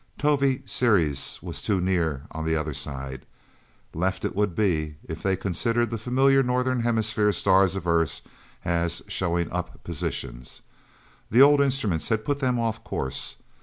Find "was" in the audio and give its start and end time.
1.43-1.61